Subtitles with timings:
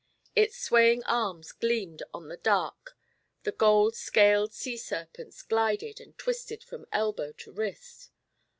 [0.35, 2.97] Its swaying arms gleamed on the dark;
[3.43, 8.09] the gold scaled sea serpents glided and twisted from elbow to wrist.